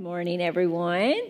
[0.00, 1.20] morning, everyone.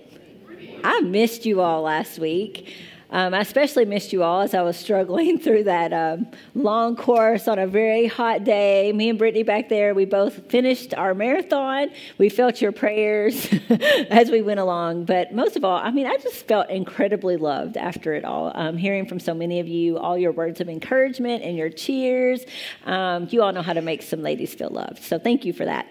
[0.85, 2.73] I missed you all last week.
[3.13, 7.49] Um, I especially missed you all as I was struggling through that um, long course
[7.49, 8.93] on a very hot day.
[8.93, 11.91] Me and Brittany back there, we both finished our marathon.
[12.19, 13.49] We felt your prayers
[14.11, 15.07] as we went along.
[15.07, 18.53] But most of all, I mean, I just felt incredibly loved after it all.
[18.55, 22.45] Um, hearing from so many of you, all your words of encouragement and your cheers.
[22.85, 25.03] Um, you all know how to make some ladies feel loved.
[25.03, 25.89] So thank you for that.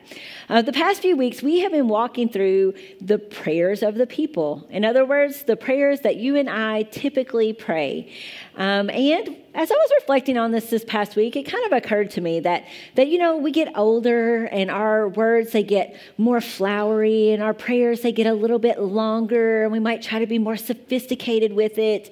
[0.47, 4.65] Uh, the past few weeks, we have been walking through the prayers of the people.
[4.69, 8.11] In other words, the prayers that you and I typically pray.
[8.55, 12.11] Um, and as I was reflecting on this this past week, it kind of occurred
[12.11, 16.41] to me that that you know we get older and our words they get more
[16.41, 20.27] flowery and our prayers they get a little bit longer and we might try to
[20.27, 22.11] be more sophisticated with it,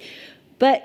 [0.60, 0.84] but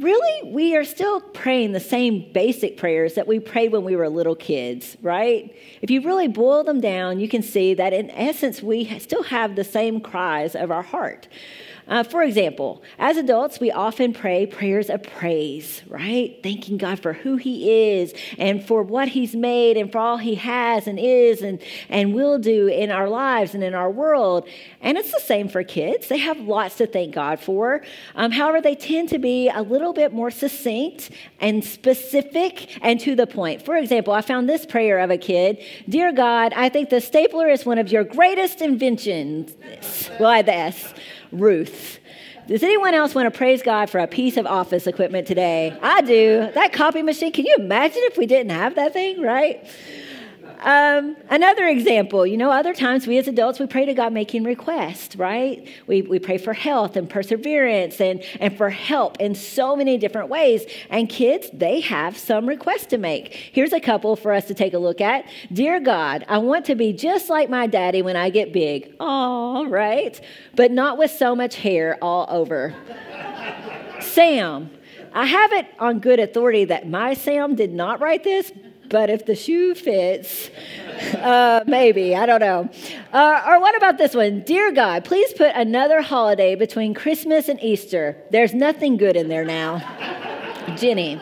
[0.00, 4.08] really, we are still praying the same basic prayers that we prayed when we were
[4.08, 5.54] little kids, right?
[5.82, 9.56] If you really boil them down, you can see that in essence, we still have
[9.56, 11.28] the same cries of our heart.
[11.90, 16.38] Uh, for example, as adults, we often pray prayers of praise, right?
[16.40, 20.36] Thanking God for who He is and for what He's made and for all He
[20.36, 24.48] has and is and, and will do in our lives and in our world.
[24.80, 26.06] And it's the same for kids.
[26.06, 27.82] They have lots to thank God for.
[28.14, 31.10] Um, however, they tend to be a little bit more succinct
[31.40, 33.64] and specific and to the point.
[33.64, 37.48] For example, I found this prayer of a kid Dear God, I think the stapler
[37.48, 39.56] is one of your greatest inventions.
[40.20, 40.94] Well, I the S.
[41.32, 41.98] Ruth.
[42.48, 45.76] Does anyone else want to praise God for a piece of office equipment today?
[45.80, 46.50] I do.
[46.54, 49.64] That copy machine, can you imagine if we didn't have that thing, right?
[50.62, 54.44] Um, another example, you know, other times we as adults, we pray to God making
[54.44, 55.66] requests, right?
[55.86, 60.28] We, we pray for health and perseverance and, and for help in so many different
[60.28, 60.66] ways.
[60.90, 63.32] And kids, they have some requests to make.
[63.34, 65.24] Here's a couple for us to take a look at.
[65.50, 68.94] Dear God, I want to be just like my daddy when I get big.
[69.00, 70.20] All right.
[70.54, 72.74] But not with so much hair all over.
[74.00, 74.70] Sam,
[75.12, 78.52] I have it on good authority that my Sam did not write this,
[78.90, 80.50] but if the shoe fits,
[81.14, 82.68] uh, maybe, I don't know.
[83.12, 84.40] Uh, or what about this one?
[84.40, 88.16] Dear God, please put another holiday between Christmas and Easter.
[88.30, 89.78] There's nothing good in there now.
[90.76, 91.20] Jenny.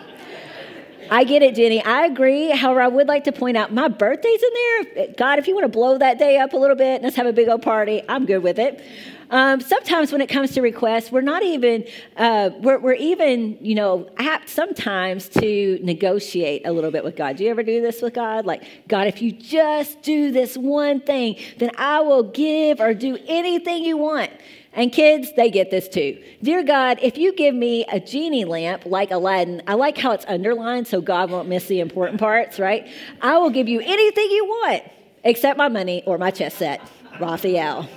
[1.10, 1.82] I get it, Jenny.
[1.82, 2.50] I agree.
[2.50, 4.50] However, I would like to point out my birthday's in
[4.94, 5.06] there.
[5.16, 7.26] God, if you want to blow that day up a little bit and let's have
[7.26, 8.82] a big old party, I'm good with it.
[9.30, 11.84] Um, sometimes when it comes to requests, we're not even,
[12.16, 17.36] uh, we're, we're even, you know, apt sometimes to negotiate a little bit with God.
[17.36, 18.46] Do you ever do this with God?
[18.46, 23.18] Like, God, if you just do this one thing, then I will give or do
[23.26, 24.30] anything you want.
[24.72, 26.22] And kids, they get this too.
[26.42, 30.24] Dear God, if you give me a genie lamp like Aladdin, I like how it's
[30.26, 32.86] underlined so God won't miss the important parts, right?
[33.20, 34.84] I will give you anything you want
[35.24, 36.80] except my money or my chess set.
[37.20, 37.88] Raphael.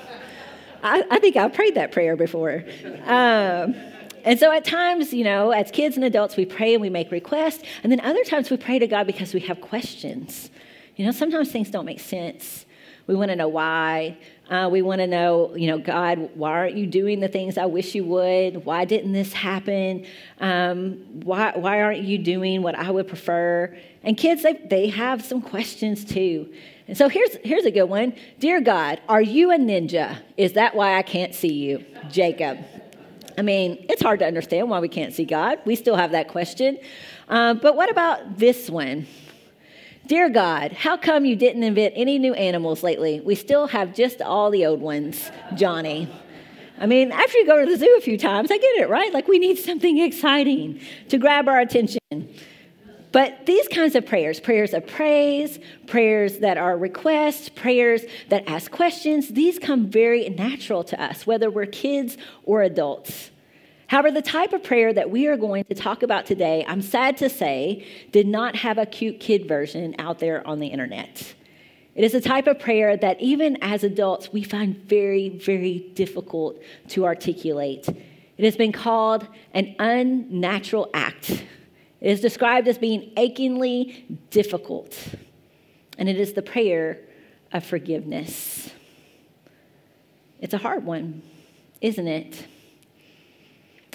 [0.84, 2.64] I, I think I've prayed that prayer before.
[3.06, 3.76] Um,
[4.24, 7.12] and so at times, you know, as kids and adults, we pray and we make
[7.12, 7.64] requests.
[7.84, 10.50] And then other times we pray to God because we have questions.
[10.96, 12.66] You know, sometimes things don't make sense.
[13.08, 14.18] We want to know why.
[14.50, 17.66] Uh, we want to know, you know, God, why aren't you doing the things I
[17.66, 18.66] wish you would?
[18.66, 20.06] Why didn't this happen?
[20.40, 23.76] Um, why, why aren't you doing what I would prefer?
[24.04, 26.54] And kids, they, they have some questions too.
[26.88, 30.18] And so here's, here's a good one Dear God, are you a ninja?
[30.38, 31.86] Is that why I can't see you?
[32.10, 32.60] Jacob.
[33.38, 35.60] I mean, it's hard to understand why we can't see God.
[35.66, 36.78] We still have that question.
[37.30, 39.08] Um, but what about this one?
[40.08, 43.22] Dear God, how come you didn't invent any new animals lately?
[43.22, 45.32] We still have just all the old ones.
[45.56, 46.12] Johnny.
[46.80, 49.14] I mean, after you go to the zoo a few times, I get it, right?
[49.14, 52.00] Like we need something exciting to grab our attention.
[53.12, 58.72] But these kinds of prayers, prayers of praise, prayers that are requests, prayers that ask
[58.72, 63.32] questions, these come very natural to us, whether we're kids or adults.
[63.88, 67.18] However, the type of prayer that we are going to talk about today, I'm sad
[67.18, 71.34] to say, did not have a cute kid version out there on the internet.
[71.94, 76.62] It is a type of prayer that even as adults, we find very, very difficult
[76.90, 77.90] to articulate.
[78.38, 81.44] It has been called an unnatural act
[82.02, 84.98] it is described as being achingly difficult,
[85.98, 87.00] and it is the prayer
[87.54, 88.72] of forgiveness.
[90.40, 91.22] It's a hard one,
[91.80, 92.48] isn't it?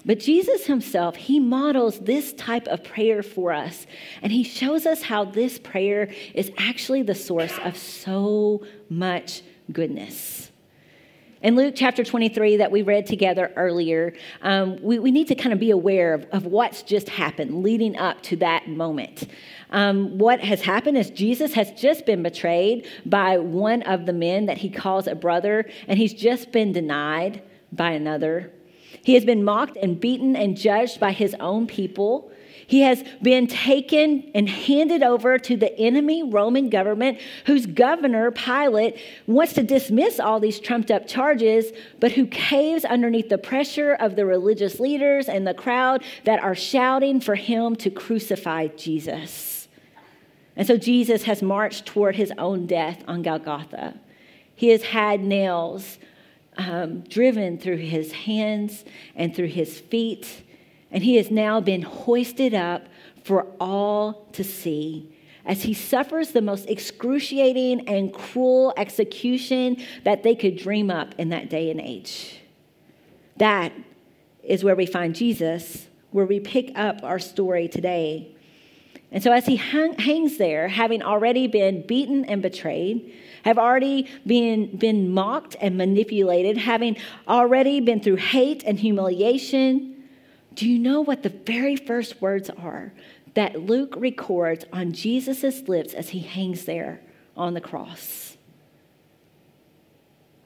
[0.05, 3.89] But Jesus himself, he models this type of prayer for us,
[4.23, 9.43] and he shows us how this prayer is actually the source of so much
[9.73, 10.53] goodness.
[11.43, 15.53] In Luke chapter 23, that we read together earlier, um, we, we need to kind
[15.53, 19.29] of be aware of, of what's just happened leading up to that moment.
[19.71, 24.47] Um, what has happened is Jesus has just been betrayed by one of the men
[24.47, 28.51] that he calls a brother, and he's just been denied by another.
[29.03, 32.31] He has been mocked and beaten and judged by his own people.
[32.67, 38.99] He has been taken and handed over to the enemy Roman government, whose governor, Pilate,
[39.27, 41.71] wants to dismiss all these trumped up charges,
[42.01, 46.57] but who caves underneath the pressure of the religious leaders and the crowd that are
[46.57, 49.69] shouting for him to crucify Jesus.
[50.57, 54.01] And so Jesus has marched toward his own death on Golgotha.
[54.57, 55.99] He has had nails
[56.57, 58.85] um, driven through his hands
[59.15, 60.43] and through his feet
[60.91, 62.87] and he has now been hoisted up
[63.25, 65.13] for all to see
[65.47, 71.29] as he suffers the most excruciating and cruel execution that they could dream up in
[71.29, 72.41] that day and age.
[73.37, 73.73] That
[74.43, 78.33] is where we find Jesus, where we pick up our story today.
[79.13, 84.09] And so, as he hang, hangs there, having already been beaten and betrayed, have already
[84.27, 86.97] been, been mocked and manipulated, having
[87.29, 89.96] already been through hate and humiliation,
[90.57, 92.93] do you know what the very first words are
[93.35, 97.03] that Luke records on Jesus' lips as he hangs there
[97.37, 98.39] on the cross?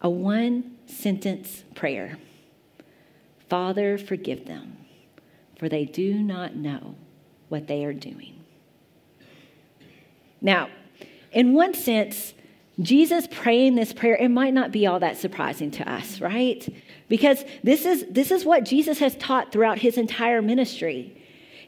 [0.03, 2.19] A one sentence prayer
[3.49, 4.77] Father, forgive them,
[5.59, 6.95] for they do not know
[7.49, 8.45] what they are doing.
[10.41, 10.71] Now,
[11.33, 12.33] in one sense,
[12.81, 16.67] Jesus praying this prayer, it might not be all that surprising to us, right?
[17.09, 21.17] Because this is, this is what Jesus has taught throughout his entire ministry.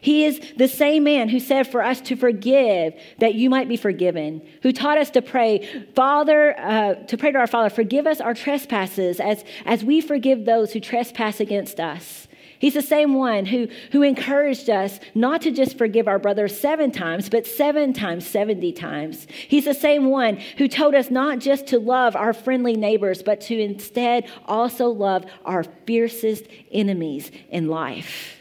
[0.01, 3.77] He is the same man who said for us to forgive that you might be
[3.77, 8.21] forgiven, who taught us to pray, Father, uh, to pray to our Father, forgive us
[8.21, 12.27] our trespasses as, as we forgive those who trespass against us.
[12.63, 16.93] He's the same one who, who encouraged us not to just forgive our brother seven
[16.93, 19.27] times, but seven times, 70 times.
[19.49, 23.41] He's the same one who told us not just to love our friendly neighbors, but
[23.43, 28.37] to instead also love our fiercest enemies in life.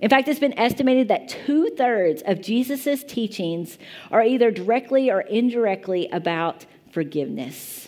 [0.00, 3.76] In fact, it's been estimated that two thirds of Jesus' teachings
[4.10, 7.87] are either directly or indirectly about forgiveness.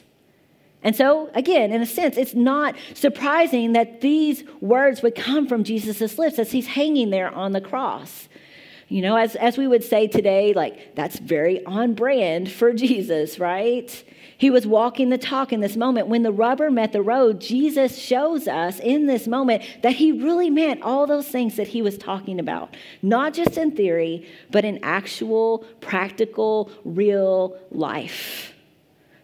[0.82, 5.62] And so, again, in a sense, it's not surprising that these words would come from
[5.62, 8.28] Jesus' lips as he's hanging there on the cross.
[8.88, 13.38] You know, as, as we would say today, like, that's very on brand for Jesus,
[13.38, 14.04] right?
[14.36, 16.08] He was walking the talk in this moment.
[16.08, 20.48] When the rubber met the road, Jesus shows us in this moment that he really
[20.48, 24.82] meant all those things that he was talking about, not just in theory, but in
[24.82, 28.54] actual, practical, real life.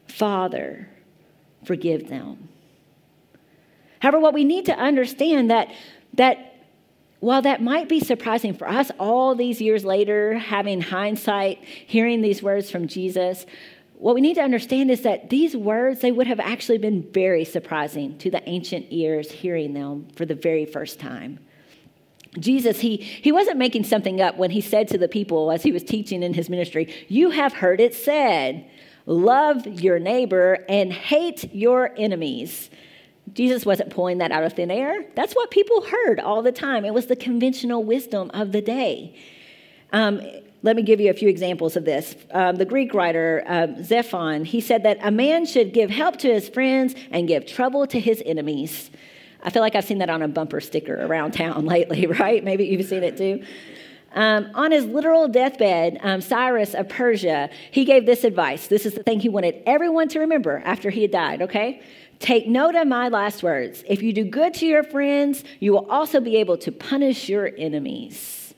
[0.06, 0.90] Father,
[1.66, 2.48] forgive them.
[4.00, 5.68] However, what we need to understand that
[6.14, 6.54] that
[7.20, 12.42] while that might be surprising for us all these years later, having hindsight, hearing these
[12.42, 13.46] words from Jesus,
[13.94, 17.44] what we need to understand is that these words, they would have actually been very
[17.44, 21.40] surprising to the ancient ears hearing them for the very first time.
[22.38, 25.72] Jesus, he, he wasn't making something up when he said to the people as he
[25.72, 28.68] was teaching in his ministry, You have heard it said
[29.06, 32.70] love your neighbor, and hate your enemies.
[33.32, 35.06] Jesus wasn't pulling that out of thin air.
[35.14, 36.84] That's what people heard all the time.
[36.84, 39.16] It was the conventional wisdom of the day.
[39.92, 40.20] Um,
[40.62, 42.16] let me give you a few examples of this.
[42.32, 46.32] Um, the Greek writer uh, Xenophon, he said that a man should give help to
[46.32, 48.90] his friends and give trouble to his enemies.
[49.42, 52.42] I feel like I've seen that on a bumper sticker around town lately, right?
[52.42, 53.44] Maybe you've seen it too.
[54.16, 58.66] Um, on his literal deathbed, um, Cyrus of Persia, he gave this advice.
[58.66, 61.82] This is the thing he wanted everyone to remember after he had died, okay?
[62.18, 63.84] Take note of my last words.
[63.86, 67.50] If you do good to your friends, you will also be able to punish your
[67.58, 68.54] enemies.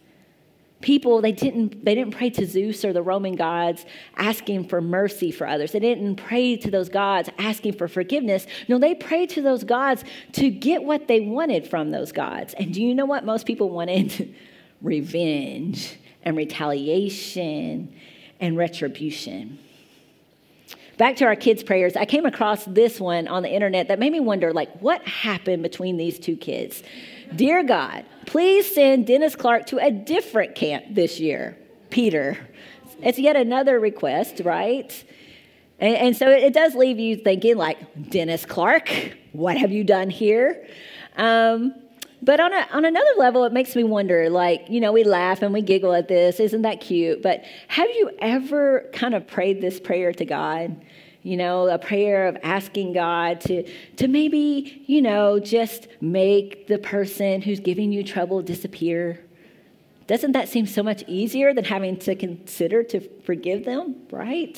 [0.80, 3.84] People, they didn't, they didn't pray to Zeus or the Roman gods
[4.16, 5.72] asking for mercy for others.
[5.72, 8.46] They didn't pray to those gods asking for forgiveness.
[8.68, 12.54] No, they prayed to those gods to get what they wanted from those gods.
[12.54, 14.36] And do you know what most people wanted?
[14.82, 17.94] revenge and retaliation
[18.40, 19.58] and retribution.
[20.96, 24.10] Back to our kids' prayers, I came across this one on the internet that made
[24.10, 26.82] me wonder like, what happened between these two kids?
[27.34, 31.56] Dear God, please send Dennis Clark to a different camp this year.
[31.90, 32.38] Peter.
[33.00, 34.92] It's yet another request, right?
[35.78, 40.10] And, and so it does leave you thinking, like, Dennis Clark, what have you done
[40.10, 40.66] here?
[41.16, 41.74] Um,
[42.22, 45.42] but on, a, on another level, it makes me wonder like, you know, we laugh
[45.42, 46.40] and we giggle at this.
[46.40, 47.22] Isn't that cute?
[47.22, 50.80] But have you ever kind of prayed this prayer to God?
[51.22, 56.78] you know, a prayer of asking God to, to maybe, you know, just make the
[56.78, 59.22] person who's giving you trouble disappear.
[60.06, 64.56] Doesn't that seem so much easier than having to consider to forgive them, right?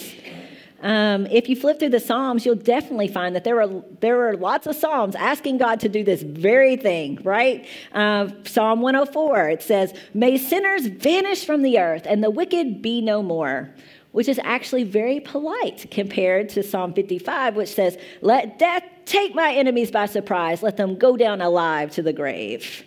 [0.82, 4.36] Um, if you flip through the Psalms, you'll definitely find that there are there are
[4.36, 7.66] lots of Psalms asking God to do this very thing, right?
[7.92, 13.00] Uh, Psalm 104 it says, "May sinners vanish from the earth, and the wicked be
[13.00, 13.70] no more."
[14.12, 19.52] Which is actually very polite compared to Psalm 55, which says, Let death take my
[19.52, 22.84] enemies by surprise, let them go down alive to the grave.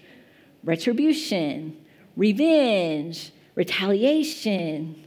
[0.66, 1.78] Retribution,
[2.18, 5.03] revenge, retaliation.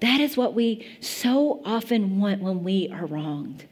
[0.00, 3.66] That is what we so often want when we are wronged.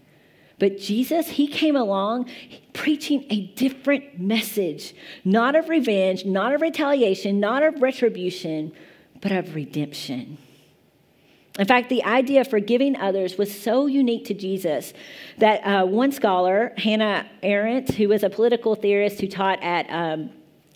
[0.59, 2.31] But Jesus, he came along
[2.73, 8.73] preaching a different message, not of revenge, not of retaliation, not of retribution,
[9.21, 10.39] but of redemption.
[11.59, 14.93] In fact, the idea of forgiving others was so unique to Jesus
[15.39, 20.31] that uh, one scholar, Hannah Arendt, who was a political theorist who taught at um,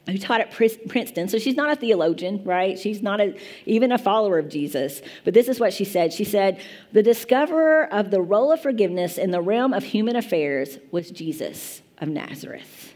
[0.07, 1.29] who taught at Princeton.
[1.29, 2.79] So she's not a theologian, right?
[2.79, 5.03] She's not a, even a follower of Jesus.
[5.25, 6.13] But this is what she said.
[6.13, 6.61] She said,
[6.93, 11.83] The discoverer of the role of forgiveness in the realm of human affairs was Jesus
[11.99, 12.95] of Nazareth.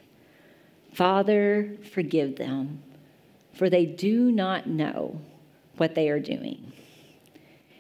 [0.93, 2.83] Father, forgive them,
[3.53, 5.21] for they do not know
[5.77, 6.73] what they are doing.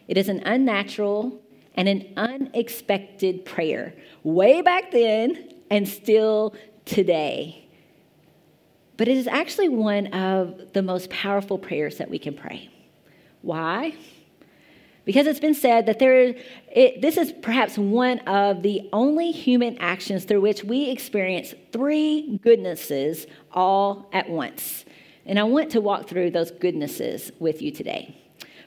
[0.09, 1.40] It is an unnatural
[1.76, 6.54] and an unexpected prayer, way back then and still
[6.85, 7.63] today.
[8.96, 12.70] But it is actually one of the most powerful prayers that we can pray.
[13.42, 13.94] Why?
[15.04, 16.34] Because it's been said that there,
[16.72, 22.38] it, this is perhaps one of the only human actions through which we experience three
[22.42, 24.84] goodnesses all at once.
[25.26, 28.16] And I want to walk through those goodnesses with you today.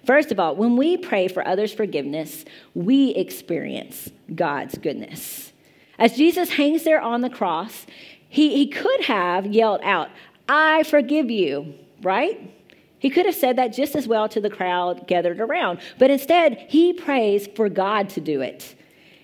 [0.05, 5.51] First of all, when we pray for others' forgiveness, we experience God's goodness.
[6.00, 7.88] As Jesus hangs there on the cross,
[8.29, 10.10] he, he could have yelled out,
[10.50, 12.53] I forgive you, right?
[13.00, 16.65] He could have said that just as well to the crowd gathered around, but instead,
[16.69, 18.75] he prays for God to do it.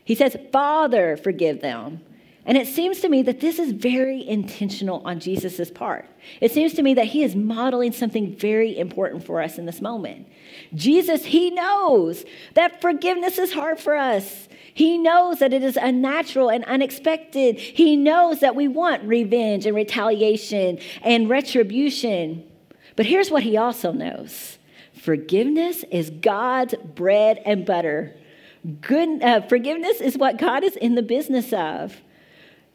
[0.05, 2.01] He says, Father, forgive them.
[2.45, 6.05] And it seems to me that this is very intentional on Jesus' part.
[6.41, 9.79] It seems to me that he is modeling something very important for us in this
[9.79, 10.27] moment.
[10.73, 14.49] Jesus, he knows that forgiveness is hard for us.
[14.73, 17.57] He knows that it is unnatural and unexpected.
[17.59, 22.43] He knows that we want revenge and retaliation and retribution.
[22.97, 24.57] But here's what he also knows
[24.93, 28.15] forgiveness is God's bread and butter.
[28.81, 32.01] Good, uh, forgiveness is what God is in the business of.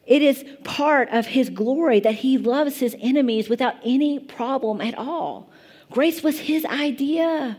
[0.09, 4.97] It is part of his glory that he loves his enemies without any problem at
[4.97, 5.51] all.
[5.91, 7.57] Grace was his idea,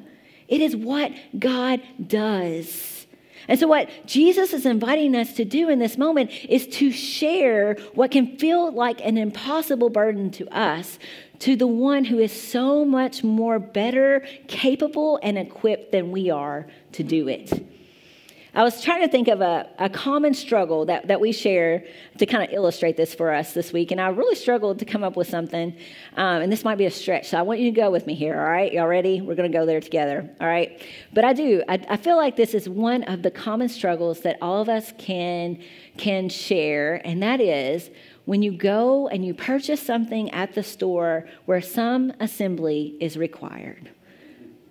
[0.48, 3.06] it is what God does.
[3.46, 7.74] And so, what Jesus is inviting us to do in this moment is to share
[7.94, 10.98] what can feel like an impossible burden to us
[11.40, 16.66] to the one who is so much more better, capable, and equipped than we are
[16.92, 17.64] to do it.
[18.52, 21.84] I was trying to think of a, a common struggle that, that we share
[22.18, 23.92] to kind of illustrate this for us this week.
[23.92, 25.76] And I really struggled to come up with something.
[26.16, 27.28] Um, and this might be a stretch.
[27.28, 28.72] So I want you to go with me here, all right?
[28.72, 29.20] Y'all ready?
[29.20, 30.82] We're going to go there together, all right?
[31.12, 31.62] But I do.
[31.68, 34.92] I, I feel like this is one of the common struggles that all of us
[34.98, 35.62] can,
[35.96, 37.00] can share.
[37.06, 37.90] And that is
[38.24, 43.90] when you go and you purchase something at the store where some assembly is required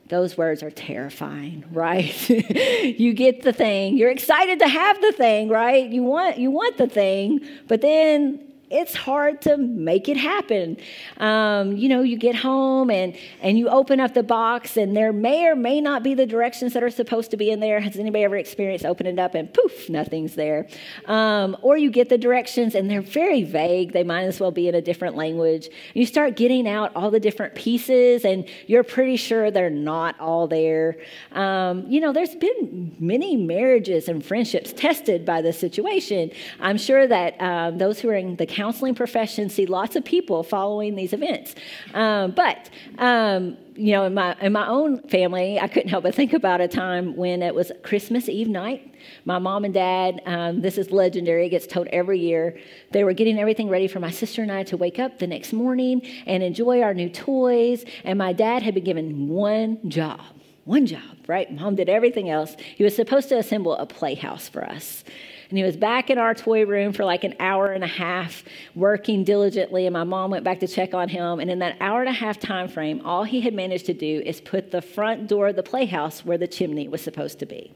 [0.10, 2.30] those words are terrifying right?
[2.30, 3.98] You get the thing.
[3.98, 5.90] You're excited to have the thing right?
[5.90, 10.78] You want you want the thing but then it's hard to make it happen.
[11.18, 15.12] Um, you know, you get home and, and you open up the box, and there
[15.12, 17.80] may or may not be the directions that are supposed to be in there.
[17.80, 20.68] Has anybody ever experienced opening it up and poof, nothing's there?
[21.06, 23.94] Um, or you get the directions and they're very vague.
[23.94, 25.70] They might as well be in a different language.
[25.94, 30.48] You start getting out all the different pieces, and you're pretty sure they're not all
[30.48, 30.98] there.
[31.32, 36.32] Um, you know, there's been many marriages and friendships tested by this situation.
[36.60, 40.44] I'm sure that um, those who are in the counseling profession see lots of people
[40.44, 41.56] following these events.
[41.94, 46.14] Um, but, um, you know, in my, in my own family, I couldn't help but
[46.14, 48.94] think about a time when it was Christmas Eve night.
[49.24, 52.60] My mom and dad, um, this is legendary, it gets told every year.
[52.92, 55.54] They were getting everything ready for my sister and I to wake up the next
[55.54, 57.86] morning and enjoy our new toys.
[58.04, 60.20] And my dad had been given one job
[60.66, 61.52] one job, right?
[61.52, 62.56] Mom did everything else.
[62.76, 65.04] He was supposed to assemble a playhouse for us.
[65.50, 68.44] And he was back in our toy room for like an hour and a half,
[68.76, 69.88] working diligently.
[69.88, 71.40] And my mom went back to check on him.
[71.40, 74.22] And in that hour and a half time frame, all he had managed to do
[74.26, 77.74] is put the front door of the playhouse where the chimney was supposed to be.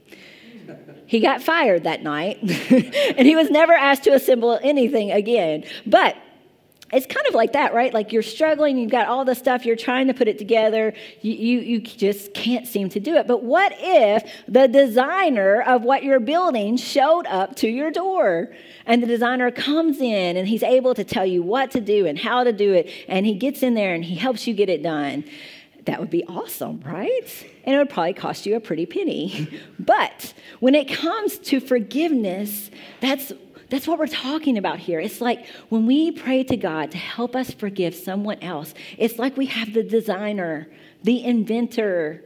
[1.08, 2.38] he got fired that night,
[2.72, 5.63] and he was never asked to assemble anything again.
[5.86, 6.15] But
[6.94, 7.94] it's kind of like that, right?
[7.94, 11.34] Like you're struggling, you've got all the stuff, you're trying to put it together, you,
[11.34, 13.28] you, you, just can't seem to do it.
[13.28, 18.54] But what if the designer of what you're building showed up to your door?
[18.86, 22.18] And the designer comes in and he's able to tell you what to do and
[22.18, 24.84] how to do it, and he gets in there and he helps you get it
[24.84, 25.24] done.
[25.86, 27.46] That would be awesome, right?
[27.66, 29.48] And it would probably cost you a pretty penny.
[29.80, 32.72] but when it comes to forgiveness,
[33.02, 33.34] that's
[33.74, 35.00] that's what we're talking about here.
[35.00, 39.36] It's like when we pray to God to help us forgive someone else, it's like
[39.36, 40.68] we have the designer,
[41.01, 42.24] the inventor,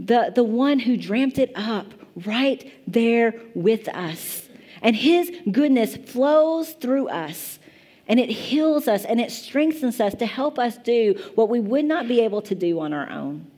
[0.00, 1.86] the, the one who dreamt it up
[2.26, 4.48] right there with us.
[4.82, 7.60] And his goodness flows through us
[8.08, 11.84] and it heals us and it strengthens us to help us do what we would
[11.84, 13.48] not be able to do on our own.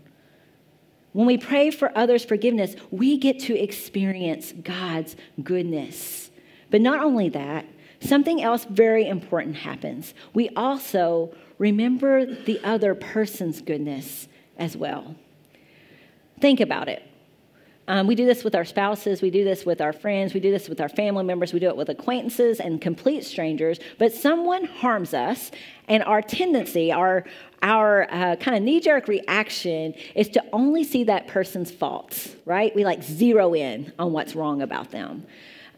[1.14, 6.28] When we pray for others' forgiveness, we get to experience God's goodness.
[6.72, 7.66] But not only that,
[8.00, 10.14] something else very important happens.
[10.34, 14.26] We also remember the other person's goodness
[14.56, 15.14] as well.
[16.40, 17.04] Think about it.
[17.88, 20.52] Um, we do this with our spouses, we do this with our friends, we do
[20.52, 23.80] this with our family members, we do it with acquaintances and complete strangers.
[23.98, 25.50] But someone harms us,
[25.88, 27.24] and our tendency, our,
[27.60, 32.74] our uh, kind of knee jerk reaction is to only see that person's faults, right?
[32.74, 35.26] We like zero in on what's wrong about them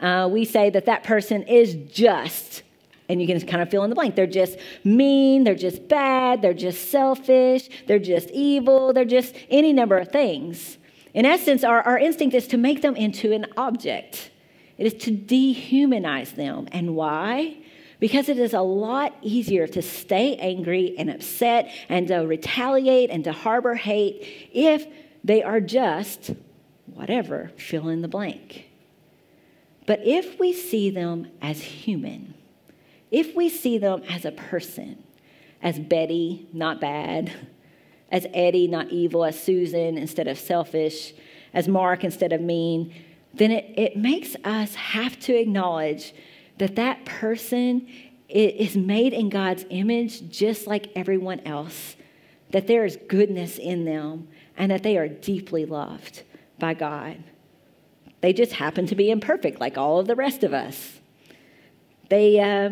[0.05, 2.63] uh, we say that that person is just.
[3.09, 4.15] And you can kind of fill in the blank.
[4.15, 9.73] They're just mean, they're just bad, they're just selfish, they're just evil, they're just any
[9.73, 10.79] number of things.
[11.15, 14.31] In essence, our, our instinct is to make them into an object,
[14.77, 16.69] it is to dehumanize them.
[16.73, 17.57] And why?
[18.01, 23.25] Because it is a lot easier to stay angry and upset and to retaliate and
[23.25, 24.87] to harbor hate if
[25.23, 26.33] they are just
[26.87, 28.67] whatever, fill in the blank.
[29.87, 32.35] But if we see them as human,
[33.11, 35.03] if we see them as a person,
[35.63, 37.33] as Betty, not bad,
[38.11, 41.13] as Eddie, not evil, as Susan instead of selfish,
[41.53, 42.95] as Mark instead of mean,
[43.33, 46.15] then it, it makes us have to acknowledge
[46.59, 47.89] that that person
[48.29, 51.97] is made in God's image just like everyone else,
[52.51, 56.23] that there is goodness in them, and that they are deeply loved
[56.59, 57.23] by God.
[58.25, 60.99] They just happen to be imperfect, like all of the rest of us.
[62.09, 62.71] They, uh,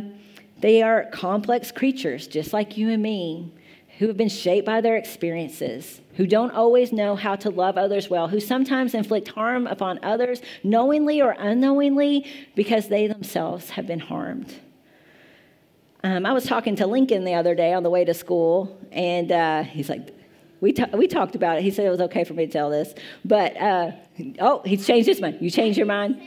[0.58, 3.52] they are complex creatures, just like you and me,
[3.98, 8.08] who have been shaped by their experiences, who don't always know how to love others
[8.08, 14.00] well, who sometimes inflict harm upon others, knowingly or unknowingly, because they themselves have been
[14.00, 14.54] harmed.
[16.02, 19.30] Um, I was talking to Lincoln the other day on the way to school, and
[19.30, 20.14] uh, he's like,
[20.62, 21.64] we, t- we talked about it.
[21.64, 22.94] He said it was okay for me to tell this.
[23.24, 23.90] But, uh,
[24.38, 25.38] oh, he's changed his mind.
[25.40, 26.22] You changed your mind?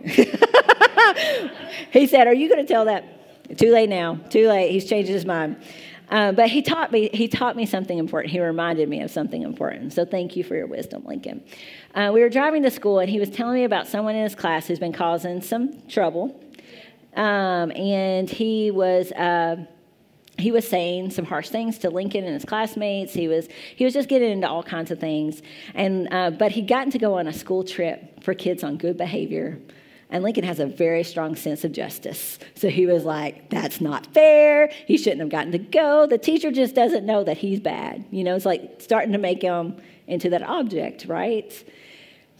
[1.90, 3.58] he said, Are you going to tell that?
[3.58, 4.20] Too late now.
[4.30, 4.70] Too late.
[4.70, 5.56] He's changed his mind.
[6.08, 8.32] Uh, but he taught me he taught me something important.
[8.32, 9.92] He reminded me of something important.
[9.92, 11.42] So thank you for your wisdom, Lincoln.
[11.94, 14.34] Uh, we were driving to school, and he was telling me about someone in his
[14.34, 16.38] class who's been causing some trouble.
[17.16, 19.64] Um, and he was uh,
[20.42, 23.14] he was saying some harsh things to Lincoln and his classmates.
[23.14, 25.40] He was he was just getting into all kinds of things,
[25.74, 28.98] and uh, but he'd gotten to go on a school trip for kids on good
[28.98, 29.58] behavior.
[30.10, 32.38] And Lincoln has a very strong sense of justice.
[32.54, 34.70] So he was like, that's not fair.
[34.86, 36.06] He shouldn't have gotten to go.
[36.06, 38.04] The teacher just doesn't know that he's bad.
[38.10, 41.50] You know, it's like starting to make him into that object, right?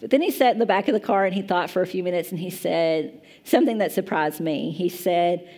[0.03, 1.87] But then he sat in the back of the car and he thought for a
[1.87, 4.71] few minutes and he said something that surprised me.
[4.71, 5.49] He said,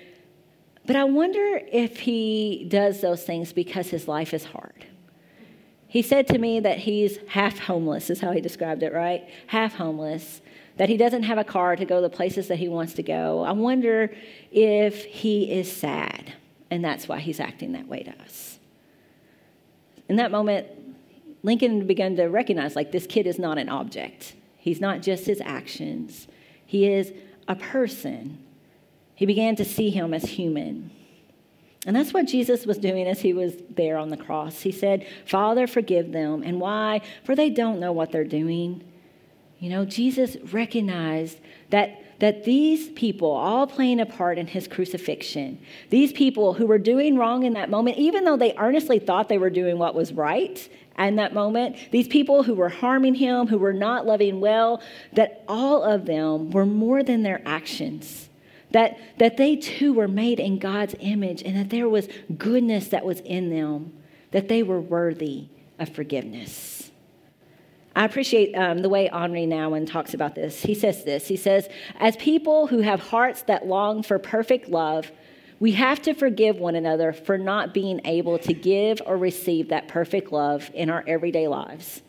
[0.86, 4.86] but I wonder if he does those things because his life is hard.
[5.86, 9.28] He said to me that he's half homeless, is how he described it, right?
[9.46, 10.42] Half homeless,
[10.76, 13.44] that he doesn't have a car to go the places that he wants to go.
[13.44, 14.12] I wonder
[14.50, 16.32] if he is sad,
[16.70, 18.58] and that's why he's acting that way to us.
[20.08, 20.66] In that moment,
[21.44, 24.34] Lincoln began to recognize like this kid is not an object.
[24.58, 26.26] He's not just his actions,
[26.66, 27.12] he is
[27.46, 28.38] a person
[29.14, 30.90] he began to see him as human.
[31.86, 34.62] And that's what Jesus was doing as he was there on the cross.
[34.62, 36.42] He said, Father, forgive them.
[36.42, 37.02] And why?
[37.24, 38.82] For they don't know what they're doing.
[39.58, 41.38] You know, Jesus recognized
[41.70, 46.78] that, that these people, all playing a part in his crucifixion, these people who were
[46.78, 50.12] doing wrong in that moment, even though they earnestly thought they were doing what was
[50.12, 54.82] right in that moment, these people who were harming him, who were not loving well,
[55.12, 58.30] that all of them were more than their actions
[58.74, 63.04] that, that they too were made in God's image and that there was goodness that
[63.04, 63.92] was in them,
[64.32, 65.46] that they were worthy
[65.78, 66.90] of forgiveness.
[67.94, 70.60] I appreciate um, the way Henri Nouwen talks about this.
[70.60, 71.68] He says this He says,
[72.00, 75.12] As people who have hearts that long for perfect love,
[75.60, 79.86] we have to forgive one another for not being able to give or receive that
[79.86, 82.02] perfect love in our everyday lives.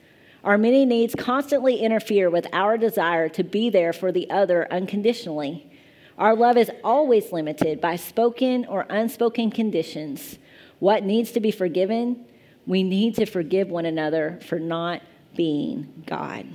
[0.43, 5.69] Our many needs constantly interfere with our desire to be there for the other unconditionally.
[6.17, 10.37] Our love is always limited by spoken or unspoken conditions.
[10.79, 12.25] What needs to be forgiven?
[12.65, 15.01] We need to forgive one another for not
[15.35, 16.47] being God.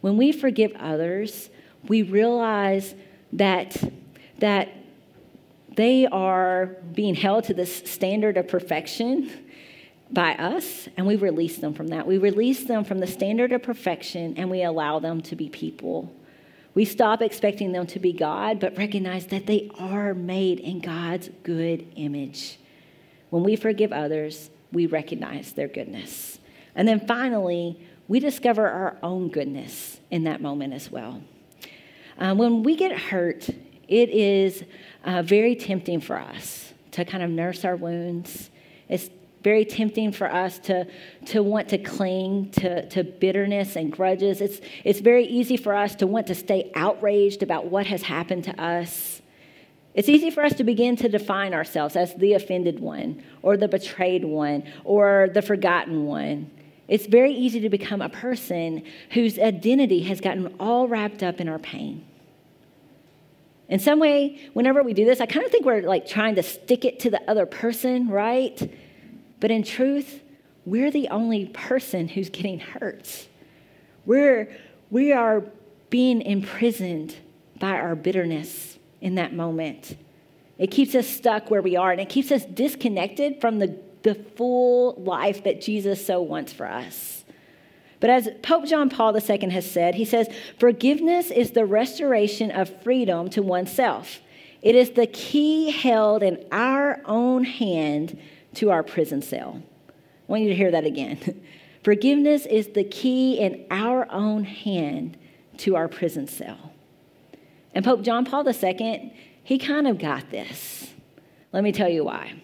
[0.00, 1.50] When we forgive others,
[1.86, 2.94] we realize
[3.34, 3.76] that,
[4.38, 4.68] that
[5.76, 9.30] they are being held to this standard of perfection
[10.10, 12.06] by us, and we release them from that.
[12.06, 16.14] We release them from the standard of perfection and we allow them to be people.
[16.78, 21.28] We stop expecting them to be God, but recognize that they are made in God's
[21.42, 22.56] good image.
[23.30, 26.38] When we forgive others, we recognize their goodness.
[26.76, 31.20] And then finally, we discover our own goodness in that moment as well.
[32.16, 33.48] Um, when we get hurt,
[33.88, 34.62] it is
[35.02, 38.50] uh, very tempting for us to kind of nurse our wounds.
[38.88, 39.10] It's
[39.42, 40.86] very tempting for us to,
[41.26, 44.40] to want to cling to, to bitterness and grudges.
[44.40, 48.44] It's, it's very easy for us to want to stay outraged about what has happened
[48.44, 49.22] to us.
[49.94, 53.68] It's easy for us to begin to define ourselves as the offended one, or the
[53.68, 56.50] betrayed one, or the forgotten one.
[56.88, 61.48] It's very easy to become a person whose identity has gotten all wrapped up in
[61.48, 62.04] our pain.
[63.68, 66.42] In some way, whenever we do this, I kind of think we're like trying to
[66.42, 68.70] stick it to the other person, right?
[69.40, 70.22] But in truth,
[70.64, 73.28] we're the only person who's getting hurt.
[74.04, 74.50] We're,
[74.90, 75.44] we are
[75.90, 77.16] being imprisoned
[77.58, 79.96] by our bitterness in that moment.
[80.58, 84.14] It keeps us stuck where we are, and it keeps us disconnected from the, the
[84.14, 87.24] full life that Jesus so wants for us.
[88.00, 92.82] But as Pope John Paul II has said, he says, forgiveness is the restoration of
[92.82, 94.20] freedom to oneself.
[94.62, 98.18] It is the key held in our own hand
[98.54, 99.62] to our prison cell.
[99.88, 99.92] I
[100.26, 101.42] want you to hear that again.
[101.82, 105.16] Forgiveness is the key in our own hand
[105.58, 106.72] to our prison cell.
[107.74, 110.92] And Pope John Paul II, he kind of got this.
[111.52, 112.34] Let me tell you why.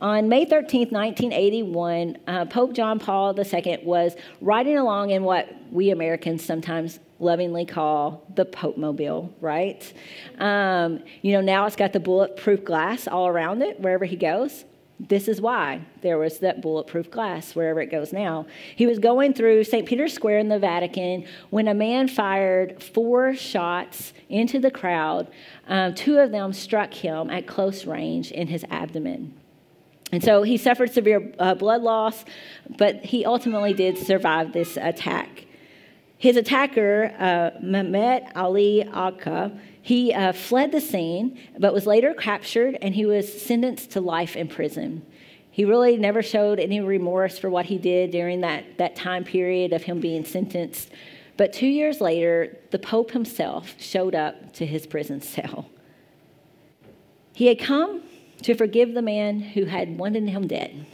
[0.00, 5.90] On May 13th, 1981, uh, Pope John Paul II was riding along in what we
[5.90, 9.92] Americans sometimes lovingly call the Pope Mobile, right?
[10.38, 14.64] Um, you know, now it's got the bulletproof glass all around it wherever he goes.
[15.08, 18.46] This is why there was that bulletproof glass wherever it goes now.
[18.76, 19.86] He was going through St.
[19.86, 25.28] Peter's Square in the Vatican when a man fired four shots into the crowd.
[25.68, 29.40] Um, two of them struck him at close range in his abdomen.
[30.12, 32.26] And so he suffered severe uh, blood loss,
[32.76, 35.46] but he ultimately did survive this attack.
[36.18, 42.76] His attacker, uh, Mehmet Ali Agca, he uh, fled the scene, but was later captured
[42.82, 45.04] and he was sentenced to life in prison.
[45.50, 49.72] He really never showed any remorse for what he did during that, that time period
[49.72, 50.90] of him being sentenced.
[51.36, 55.70] But two years later, the Pope himself showed up to his prison cell.
[57.34, 58.02] He had come
[58.42, 60.86] to forgive the man who had wanted him dead.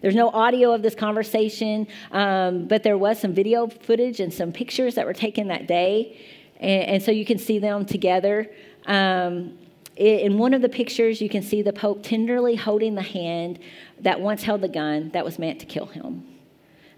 [0.00, 4.52] There's no audio of this conversation, um, but there was some video footage and some
[4.52, 6.18] pictures that were taken that day.
[6.58, 8.50] And, and so you can see them together.
[8.86, 9.58] Um,
[9.96, 13.58] in one of the pictures, you can see the Pope tenderly holding the hand
[14.00, 16.24] that once held the gun that was meant to kill him.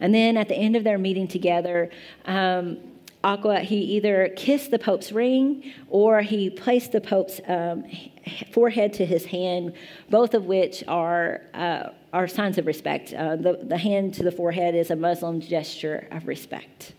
[0.01, 1.91] And then at the end of their meeting together,
[2.27, 2.79] um,
[3.23, 7.85] Agca, he either kissed the Pope's ring or he placed the Pope's um,
[8.51, 9.75] forehead to his hand,
[10.09, 13.13] both of which are, uh, are signs of respect.
[13.13, 16.95] Uh, the, the hand to the forehead is a Muslim gesture of respect.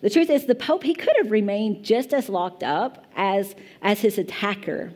[0.00, 4.00] The truth is, the Pope, he could have remained just as locked up as, as
[4.00, 4.92] his attacker,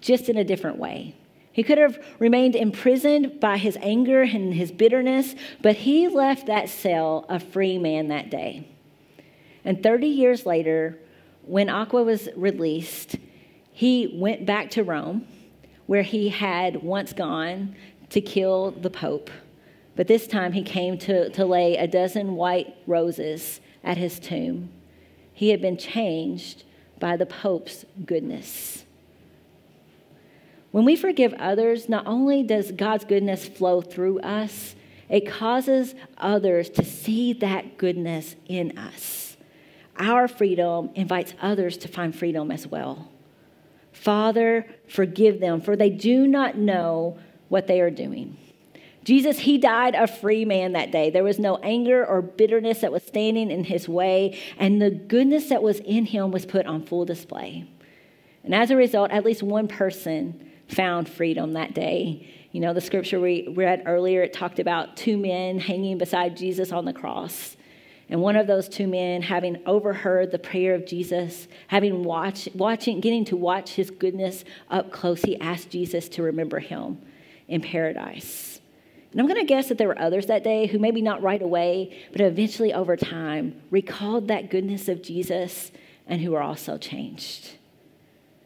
[0.00, 1.14] just in a different way.
[1.52, 6.68] He could have remained imprisoned by his anger and his bitterness, but he left that
[6.68, 8.68] cell a free man that day.
[9.64, 10.98] And 30 years later,
[11.42, 13.16] when Agca was released,
[13.72, 15.26] he went back to Rome,
[15.86, 17.74] where he had once gone
[18.10, 19.30] to kill the Pope.
[19.96, 24.70] But this time he came to, to lay a dozen white roses at his tomb.
[25.32, 26.64] He had been changed
[26.98, 28.84] by the Pope's goodness.
[30.70, 34.76] When we forgive others, not only does God's goodness flow through us,
[35.08, 39.36] it causes others to see that goodness in us.
[39.98, 43.08] Our freedom invites others to find freedom as well.
[43.92, 48.36] Father, forgive them, for they do not know what they are doing.
[49.04, 51.10] Jesus, he died a free man that day.
[51.10, 55.48] There was no anger or bitterness that was standing in his way, and the goodness
[55.48, 57.66] that was in him was put on full display.
[58.44, 62.28] And as a result, at least one person found freedom that day.
[62.52, 66.72] You know, the scripture we read earlier, it talked about two men hanging beside Jesus
[66.72, 67.56] on the cross.
[68.08, 73.00] And one of those two men, having overheard the prayer of Jesus, having watched, watching,
[73.00, 77.00] getting to watch his goodness up close, he asked Jesus to remember him
[77.46, 78.49] in paradise.
[79.12, 81.42] And I'm going to guess that there were others that day who maybe not right
[81.42, 85.72] away, but eventually over time recalled that goodness of Jesus
[86.06, 87.56] and who were also changed.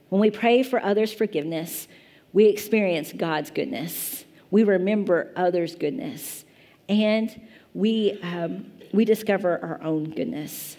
[0.09, 1.89] When we pray for others' forgiveness,
[2.33, 4.25] we experience God's goodness.
[4.51, 6.45] We remember others' goodness.
[6.89, 10.77] And we, um, we discover our own goodness.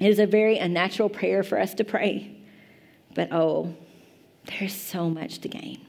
[0.00, 2.36] It is a very unnatural prayer for us to pray,
[3.14, 3.74] but oh,
[4.46, 5.86] there's so much to gain.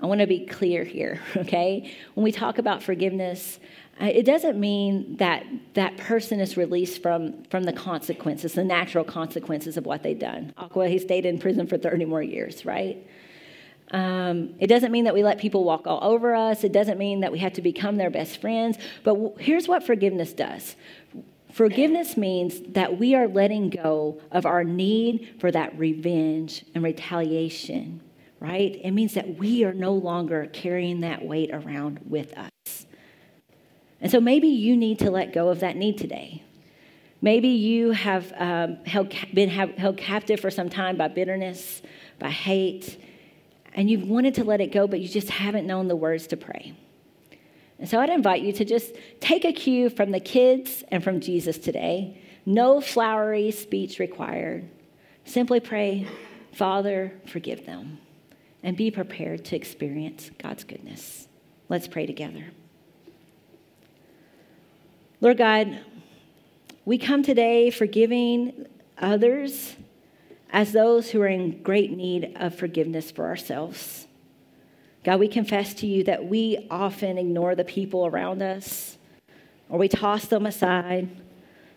[0.00, 1.94] I want to be clear here, okay?
[2.14, 3.58] When we talk about forgiveness,
[4.00, 9.04] uh, it doesn't mean that that person is released from, from the consequences, the natural
[9.04, 10.52] consequences of what they've done.
[10.58, 13.06] Agca, he stayed in prison for 30 more years, right?
[13.90, 16.64] Um, it doesn't mean that we let people walk all over us.
[16.64, 18.76] It doesn't mean that we have to become their best friends.
[19.04, 20.76] But w- here's what forgiveness does
[21.52, 28.00] forgiveness means that we are letting go of our need for that revenge and retaliation,
[28.44, 28.78] right?
[28.82, 32.86] It means that we are no longer carrying that weight around with us.
[34.00, 36.42] And so maybe you need to let go of that need today.
[37.22, 41.80] Maybe you have um, held, been held captive for some time by bitterness,
[42.18, 42.98] by hate
[43.74, 46.36] and you've wanted to let it go, but you just haven't known the words to
[46.36, 46.74] pray.
[47.78, 51.20] And so I'd invite you to just take a cue from the kids and from
[51.20, 52.20] Jesus today.
[52.46, 54.68] No flowery speech required.
[55.24, 56.06] Simply pray,
[56.52, 57.98] Father, forgive them,
[58.64, 61.28] and be prepared to experience God's goodness.
[61.68, 62.46] Let's pray together.
[65.20, 65.78] Lord God,
[66.84, 68.66] we come today forgiving
[68.98, 69.76] others
[70.50, 74.06] as those who are in great need of forgiveness for ourselves.
[75.04, 78.96] God, we confess to you that we often ignore the people around us
[79.68, 81.08] or we toss them aside,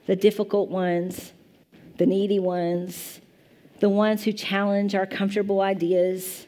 [0.05, 1.33] the difficult ones,
[1.97, 3.19] the needy ones,
[3.81, 6.46] the ones who challenge our comfortable ideas.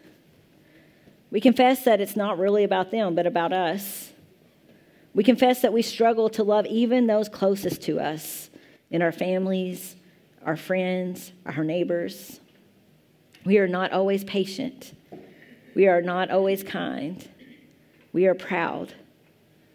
[1.32, 4.12] We confess that it's not really about them, but about us.
[5.14, 8.50] We confess that we struggle to love even those closest to us
[8.90, 9.96] in our families,
[10.46, 12.40] our friends, our neighbors.
[13.46, 14.94] We are not always patient.
[15.76, 17.28] We are not always kind.
[18.12, 18.94] We are proud.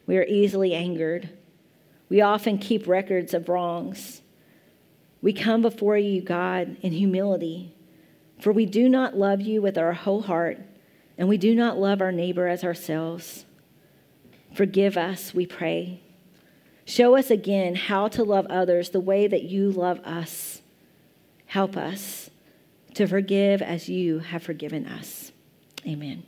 [0.06, 1.30] We are easily angered.
[2.08, 4.20] We often keep records of wrongs.
[5.22, 7.74] We come before you, God, in humility,
[8.40, 10.58] for we do not love you with our whole heart,
[11.16, 13.44] and we do not love our neighbor as ourselves.
[14.54, 16.00] Forgive us, we pray.
[16.84, 20.62] Show us again how to love others the way that you love us.
[21.46, 22.30] Help us
[22.94, 25.32] to forgive as you have forgiven us.
[25.86, 26.24] Amen.